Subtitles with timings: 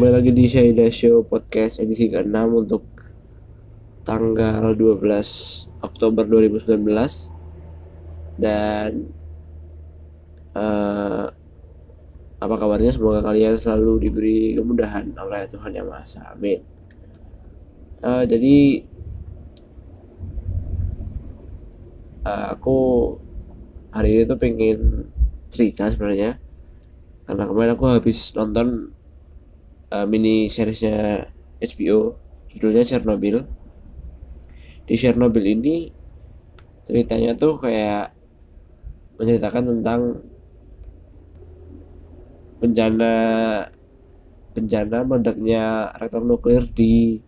[0.00, 2.88] Kembali lagi di Shaida Show Podcast edisi ke-6 untuk
[4.00, 4.96] tanggal 12
[5.84, 6.88] Oktober 2019
[8.40, 9.12] dan
[10.56, 11.28] uh,
[12.40, 12.96] apa kabarnya?
[12.96, 16.32] Semoga kalian selalu diberi kemudahan oleh Tuhan Yang Maha Esa.
[16.32, 16.64] Amin.
[18.00, 18.80] Uh, jadi
[22.24, 22.78] uh, aku
[23.92, 25.12] hari ini tuh pengen
[25.52, 26.40] cerita sebenarnya.
[27.28, 28.96] Karena kemarin aku habis nonton
[29.90, 31.28] uh, mini seriesnya
[31.60, 32.16] HBO
[32.50, 33.46] judulnya Chernobyl.
[34.86, 35.90] Di Chernobyl ini
[36.82, 38.10] ceritanya tuh kayak
[39.20, 40.00] menceritakan tentang
[42.60, 43.12] bencana
[44.50, 47.22] bencana meledaknya reaktor nuklir di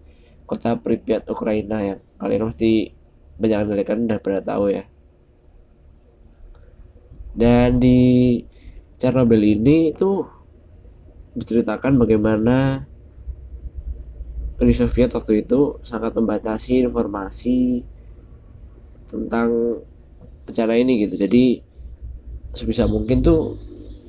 [0.45, 2.91] kota Pripyat Ukraina yang kalian pasti
[3.39, 4.85] banyak kalian dan pada tahu ya.
[7.33, 8.37] Dan di
[9.01, 10.42] Chernobyl ini tuh
[11.33, 12.85] diceritakan bagaimana
[14.63, 17.83] Uni Soviet waktu itu sangat membatasi informasi
[19.11, 19.81] tentang
[20.47, 21.19] bencana ini gitu.
[21.19, 21.59] Jadi
[22.53, 23.59] sebisa mungkin tuh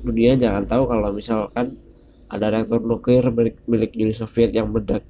[0.04, 1.80] dunia jangan tahu kalau misalkan
[2.28, 5.02] ada reaktor nuklir milik, milik Uni Soviet yang meledak.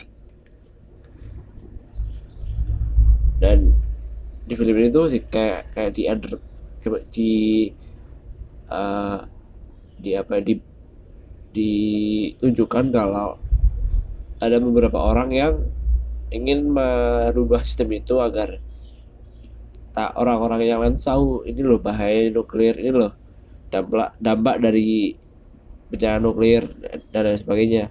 [3.43, 3.75] Dan
[4.49, 6.41] di film ini tuh kayak kayak di under
[7.13, 7.33] di
[8.69, 9.19] uh,
[10.01, 10.74] di apa di
[11.55, 13.39] ditunjukkan kalau
[14.43, 15.55] ada beberapa orang yang
[16.35, 18.59] ingin merubah sistem itu agar
[19.95, 23.15] tak orang-orang yang lain tahu ini loh bahaya nuklir ini loh
[23.71, 25.15] dampak dampak dari
[25.95, 26.67] bencana nuklir
[27.15, 27.85] dan lain sebagainya.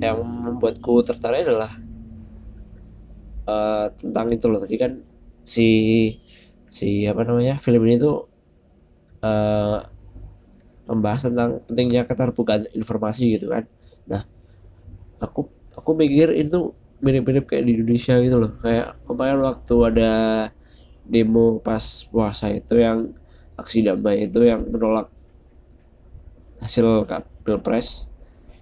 [0.00, 1.72] Yang membuatku tertarik adalah
[3.44, 4.64] uh, tentang itu loh.
[4.64, 4.92] Tadi kan
[5.44, 5.68] si
[6.70, 8.30] si apa namanya film ini tuh
[9.26, 9.82] uh,
[10.86, 13.66] membahas tentang pentingnya keterbukaan informasi gitu kan.
[14.06, 14.22] Nah
[15.18, 16.70] aku aku mikir itu
[17.02, 18.52] mirip-mirip kayak di Indonesia gitu loh.
[18.62, 20.12] Kayak kemarin waktu ada
[21.02, 23.10] demo pas puasa itu yang
[23.58, 25.10] aksi damai itu yang menolak
[26.62, 27.08] hasil
[27.42, 28.12] pilpres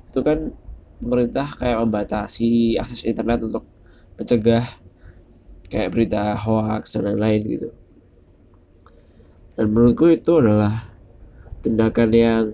[0.09, 0.55] itu kan
[0.99, 3.67] pemerintah kayak membatasi akses internet untuk
[4.19, 4.65] mencegah
[5.69, 7.69] kayak berita hoax dan lain-lain gitu
[9.59, 10.87] dan menurutku itu adalah
[11.67, 12.45] tindakan yang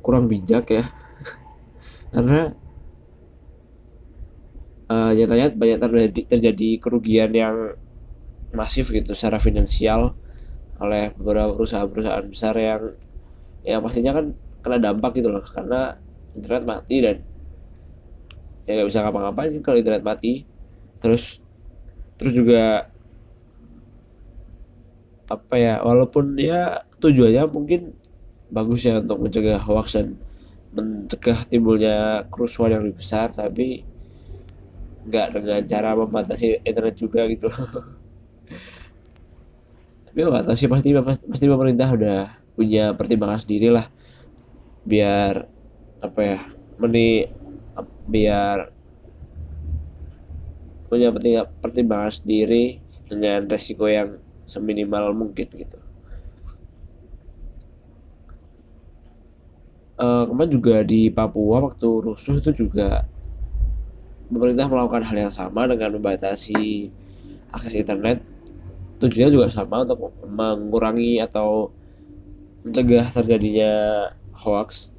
[0.00, 0.88] kurang bijak ya.
[2.16, 2.56] Karena
[4.88, 7.76] uh, nyatanya banyak terjadi terjadi kerugian yang
[8.56, 10.16] masif gitu secara finansial
[10.80, 12.82] oleh beberapa perusahaan-perusahaan besar yang
[13.60, 14.32] yang pastinya kan
[14.64, 15.44] kena dampak gitu loh.
[15.44, 15.92] Karena
[16.32, 17.20] internet mati dan
[18.64, 20.48] ya nggak bisa ngapa-ngapain kalau internet mati.
[20.96, 21.44] Terus
[22.16, 22.95] terus juga
[25.26, 27.94] apa ya walaupun ya tujuannya mungkin
[28.50, 30.14] bagus ya untuk mencegah hoax dan
[30.70, 33.82] mencegah timbulnya kerusuhan yang lebih besar tapi
[35.06, 37.46] nggak dengan cara membatasi internet juga gitu.
[40.06, 40.90] Tapi nggak tahu sih pasti
[41.30, 42.18] pasti pemerintah udah
[42.58, 43.86] punya pertimbangan sendiri lah
[44.82, 45.46] biar
[46.02, 46.38] apa ya
[46.80, 47.28] meni
[48.06, 48.70] biar
[50.86, 51.10] punya
[51.60, 55.78] pertimbangan sendiri dengan resiko yang seminimal mungkin gitu
[59.98, 63.04] uh, kemarin juga di Papua waktu rusuh itu juga
[64.30, 66.90] pemerintah melakukan hal yang sama dengan membatasi
[67.52, 68.22] akses internet
[69.02, 71.70] tujuannya juga sama untuk mengurangi atau
[72.64, 73.72] mencegah terjadinya
[74.32, 74.96] hoax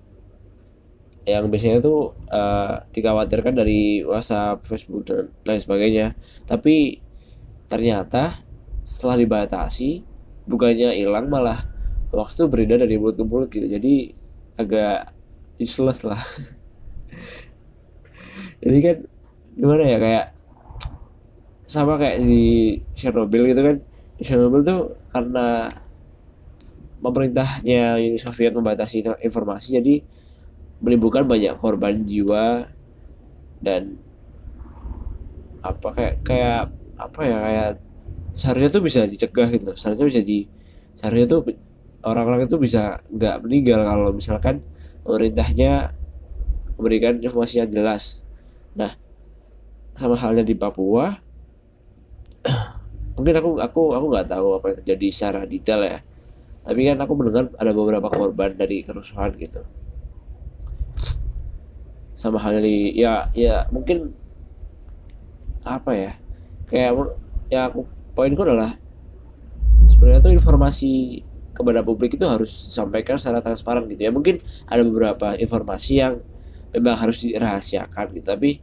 [1.27, 6.07] yang biasanya itu uh, dikhawatirkan dari WhatsApp, Facebook dan lain sebagainya.
[6.47, 7.03] Tapi
[7.67, 8.31] ternyata
[8.87, 10.07] setelah dibatasi
[10.47, 11.59] bukannya hilang malah
[12.07, 13.67] itu beredar dari mulut ke mulut gitu.
[13.67, 14.15] Jadi
[14.55, 15.11] agak
[15.59, 16.17] useless lah.
[18.63, 18.97] Jadi kan
[19.59, 20.25] gimana ya kayak
[21.67, 23.77] sama kayak di Chernobyl gitu kan.
[24.15, 25.67] Di Chernobyl tuh karena
[27.03, 30.01] pemerintahnya Uni Soviet membatasi informasi jadi
[30.81, 32.65] menimbulkan banyak korban jiwa
[33.61, 33.99] dan
[35.61, 36.63] apa kayak kayak
[36.97, 37.69] apa ya kayak
[38.31, 40.47] seharusnya tuh bisa dicegah gitu seharusnya bisa di
[40.97, 41.41] seharusnya tuh
[42.07, 44.63] orang-orang itu bisa nggak meninggal kalau misalkan
[45.03, 45.91] pemerintahnya
[46.77, 48.23] memberikan informasi yang jelas.
[48.77, 48.93] Nah
[49.97, 51.09] sama halnya di Papua
[53.17, 55.99] mungkin aku aku aku nggak tahu apa yang terjadi secara detail ya.
[56.67, 59.63] Tapi kan aku mendengar ada beberapa korban dari kerusuhan gitu.
[62.17, 64.13] Sama halnya di ya ya mungkin
[65.67, 66.11] apa ya?
[66.67, 67.15] Kayak
[67.47, 67.87] ya aku
[68.17, 68.73] poinku adalah
[69.85, 71.21] sebenarnya tuh informasi
[71.53, 74.11] kepada publik itu harus disampaikan secara transparan gitu ya.
[74.13, 76.17] Mungkin ada beberapa informasi yang
[76.73, 78.25] memang harus dirahasiakan gitu.
[78.25, 78.61] Tapi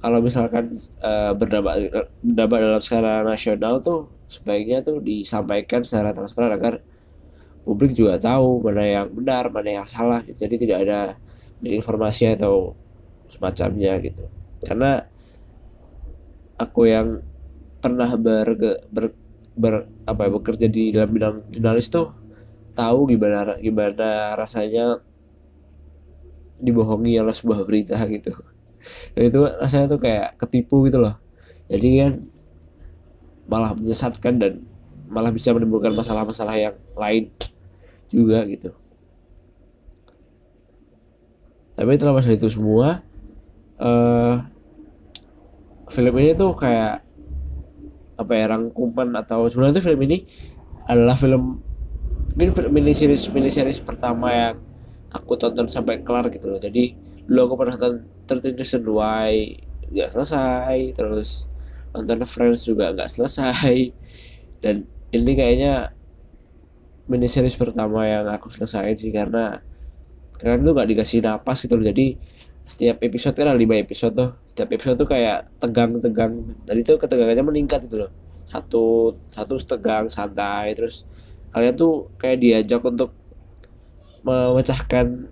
[0.00, 0.72] kalau misalkan
[1.04, 1.92] uh, berdampak
[2.24, 6.80] berdampak dalam skala nasional tuh sebaiknya tuh disampaikan secara transparan agar
[7.64, 10.46] publik juga tahu mana yang benar mana yang salah gitu.
[10.46, 11.00] jadi tidak ada
[11.64, 12.76] informasi atau
[13.32, 14.28] semacamnya gitu.
[14.62, 15.00] Karena
[16.60, 17.24] aku yang
[17.86, 18.58] pernah ber,
[18.90, 19.14] ber,
[19.54, 22.10] ber apa ya, bekerja di dalam bidang jurnalis tuh
[22.74, 24.98] tahu gimana gimana rasanya
[26.58, 28.34] dibohongi oleh sebuah berita gitu.
[29.14, 31.14] Dan itu rasanya tuh kayak ketipu gitu loh.
[31.70, 32.12] Jadi kan
[33.46, 34.52] malah menyesatkan dan
[35.06, 37.30] malah bisa menimbulkan masalah-masalah yang lain
[38.10, 38.74] juga gitu.
[41.78, 43.04] Tapi terlepas dari itu semua
[43.78, 44.34] uh,
[45.92, 47.05] film ini tuh kayak
[48.16, 50.24] apa ya rangkuman atau sebenarnya tuh film ini
[50.88, 51.60] adalah film
[52.32, 54.56] mungkin film mini series mini series pertama yang
[55.12, 56.60] aku tonton sampai kelar gitu loh.
[56.60, 59.32] Jadi dulu aku pernah nonton 13 Reasons Why
[59.86, 61.48] nggak selesai terus
[61.94, 63.76] nonton Friends juga nggak selesai.
[64.60, 65.96] Dan ini kayaknya
[67.06, 69.62] mini series pertama yang aku selesai sih karena
[70.36, 71.86] karena tuh nggak dikasih napas gitu loh.
[71.88, 72.18] Jadi
[72.66, 74.30] setiap episode kan ada lima episode tuh.
[74.50, 76.58] Setiap episode tuh kayak tegang-tegang.
[76.66, 78.10] Dan itu ketegangannya meningkat gitu loh.
[78.50, 81.06] Satu satu tegang santai terus
[81.54, 83.14] kalian tuh kayak diajak untuk
[84.26, 85.30] memecahkan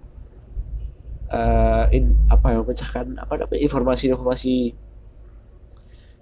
[1.35, 4.55] uh, in apa ya memecahkan apa namanya informasi-informasi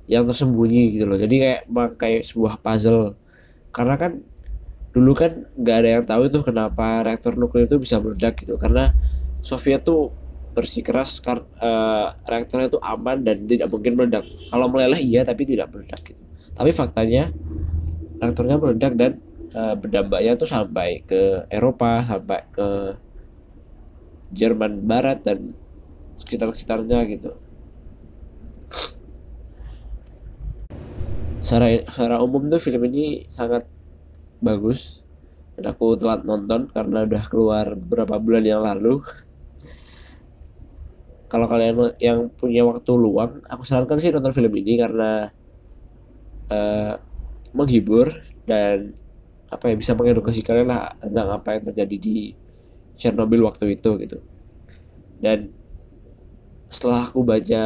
[0.09, 1.21] yang tersembunyi gitu loh.
[1.21, 1.61] Jadi kayak
[2.01, 3.21] kayak sebuah puzzle.
[3.69, 4.25] Karena kan
[4.97, 8.57] dulu kan nggak ada yang tahu tuh kenapa reaktor nuklir itu bisa meledak gitu.
[8.57, 8.97] Karena
[9.45, 10.22] Soviet tuh
[10.53, 14.25] bersikeras kar uh, reaktornya itu aman dan tidak mungkin meledak.
[14.53, 16.23] Kalau meleleh iya tapi tidak meledak gitu.
[16.53, 17.33] Tapi faktanya
[18.21, 19.13] reaktornya meledak dan
[19.57, 22.69] uh, berdampaknya tuh sampai ke Eropa sampai ke
[24.33, 25.57] Jerman Barat dan
[26.21, 27.33] sekitar-sekitarnya gitu.
[31.43, 33.65] Secara secara umum tuh film ini sangat
[34.41, 35.05] bagus.
[35.53, 39.05] Dan aku telat nonton karena udah keluar beberapa bulan yang lalu
[41.33, 45.33] kalau kalian yang punya waktu luang aku sarankan sih nonton film ini karena
[46.53, 47.01] uh,
[47.57, 48.13] menghibur
[48.45, 48.93] dan
[49.49, 52.17] apa ya bisa mengedukasi kalian lah tentang apa yang terjadi di
[53.01, 54.21] Chernobyl waktu itu gitu.
[55.17, 55.49] Dan
[56.69, 57.65] setelah aku baca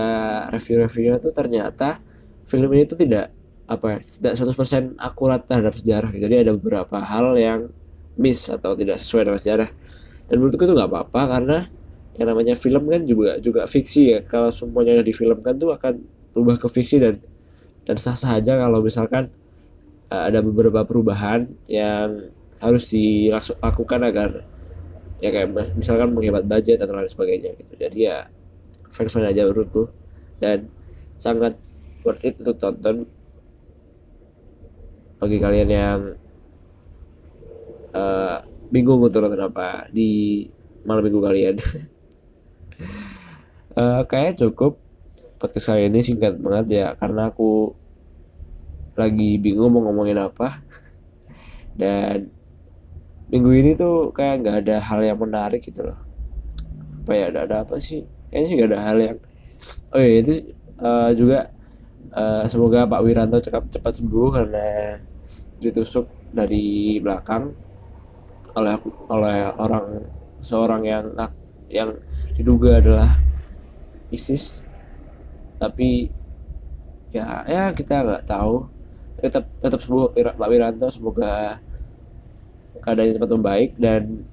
[0.55, 1.99] review-reviewnya tuh ternyata
[2.47, 3.35] film ini tuh tidak
[3.67, 7.67] apa ya, tidak 100% akurat terhadap sejarah jadi ada beberapa hal yang
[8.15, 9.71] miss atau tidak sesuai dengan sejarah.
[10.27, 11.59] Dan menurutku itu nggak apa-apa karena
[12.17, 14.19] yang namanya film kan juga juga fiksi ya.
[14.25, 16.01] Kalau semuanya di film kan tuh akan
[16.33, 17.21] berubah ke fiksi dan
[17.85, 19.31] dan sah-sah aja kalau misalkan
[20.09, 24.31] uh, ada beberapa perubahan yang harus dilakukan agar
[25.21, 27.73] ya kayak misalkan menghemat budget atau lain sebagainya gitu.
[27.77, 28.29] Jadi ya
[28.89, 29.93] fans-fans aja menurutku.
[30.37, 30.69] Dan
[31.17, 31.57] sangat
[32.05, 33.09] worth it untuk tonton.
[35.17, 36.01] Bagi kalian yang
[37.97, 38.37] uh,
[38.69, 40.45] bingung untuk nonton apa di
[40.85, 41.57] malam minggu kalian
[43.77, 44.81] uh, kayak cukup
[45.37, 47.77] podcast kali ini singkat banget ya karena aku
[48.97, 50.65] lagi bingung mau ngomongin apa.
[51.81, 52.33] Dan
[53.29, 56.01] minggu ini tuh kayak nggak ada hal yang menarik gitu loh.
[57.05, 58.03] Apa ya ada ada apa sih?
[58.33, 59.19] Kayaknya sih nggak ada hal yang
[59.93, 60.33] oh iya itu
[60.81, 61.53] uh, juga
[62.13, 64.67] uh, semoga Pak Wiranto cepat cepat sembuh karena
[65.61, 67.49] ditusuk dari belakang
[68.57, 68.75] oleh
[69.13, 69.87] oleh orang
[70.41, 71.05] seorang yang
[71.69, 71.91] yang
[72.37, 73.17] diduga adalah
[74.13, 74.67] ISIS.
[75.57, 76.11] Tapi
[77.11, 78.67] ya ya kita nggak tahu.
[79.17, 81.57] Tetap tetap sembuh Pak Wiranto semoga
[82.85, 84.29] keadaannya cepat membaik dan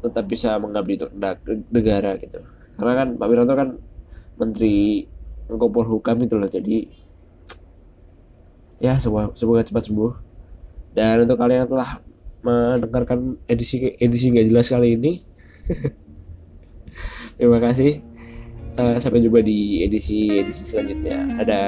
[0.00, 1.12] tetap bisa mengabdi untuk
[1.68, 2.40] negara gitu.
[2.80, 3.68] Karena kan Pak Wiranto kan
[4.40, 5.04] menteri
[5.50, 6.86] Menko Hukam itu loh jadi
[8.80, 10.12] ya semoga, semoga cepat sembuh.
[10.90, 12.02] Dan untuk kalian yang telah
[12.40, 15.20] mendengarkan edisi edisi nggak jelas kali ini
[17.36, 18.00] terima kasih
[18.78, 21.18] uh, sampai jumpa di edisi edisi selanjutnya.
[21.40, 21.60] Ada